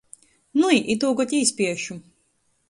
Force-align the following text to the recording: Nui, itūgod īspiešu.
Nui, 0.61 0.79
itūgod 0.93 1.37
īspiešu. 1.41 2.01